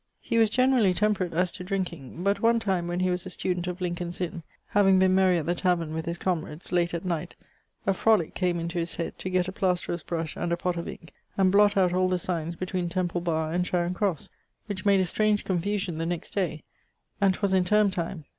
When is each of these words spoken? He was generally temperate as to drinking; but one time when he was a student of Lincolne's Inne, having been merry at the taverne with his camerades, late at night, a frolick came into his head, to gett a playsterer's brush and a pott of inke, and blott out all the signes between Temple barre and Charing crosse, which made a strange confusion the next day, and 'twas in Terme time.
He 0.19 0.39
was 0.39 0.49
generally 0.49 0.95
temperate 0.95 1.31
as 1.35 1.51
to 1.51 1.63
drinking; 1.63 2.23
but 2.23 2.39
one 2.41 2.59
time 2.59 2.87
when 2.87 3.01
he 3.01 3.11
was 3.11 3.23
a 3.27 3.29
student 3.29 3.67
of 3.67 3.81
Lincolne's 3.81 4.19
Inne, 4.19 4.41
having 4.69 4.97
been 4.97 5.13
merry 5.13 5.37
at 5.37 5.45
the 5.45 5.53
taverne 5.53 5.93
with 5.93 6.07
his 6.07 6.17
camerades, 6.17 6.71
late 6.71 6.95
at 6.95 7.05
night, 7.05 7.35
a 7.85 7.93
frolick 7.93 8.33
came 8.33 8.59
into 8.59 8.79
his 8.79 8.95
head, 8.95 9.15
to 9.19 9.29
gett 9.29 9.47
a 9.47 9.51
playsterer's 9.51 10.01
brush 10.01 10.35
and 10.35 10.51
a 10.51 10.57
pott 10.57 10.75
of 10.75 10.87
inke, 10.87 11.09
and 11.37 11.51
blott 11.53 11.77
out 11.77 11.93
all 11.93 12.09
the 12.09 12.17
signes 12.17 12.55
between 12.55 12.89
Temple 12.89 13.21
barre 13.21 13.53
and 13.53 13.63
Charing 13.63 13.93
crosse, 13.93 14.29
which 14.65 14.85
made 14.85 15.01
a 15.01 15.05
strange 15.05 15.45
confusion 15.45 15.99
the 15.99 16.07
next 16.07 16.31
day, 16.33 16.63
and 17.21 17.35
'twas 17.35 17.53
in 17.53 17.63
Terme 17.63 17.91
time. 17.91 18.25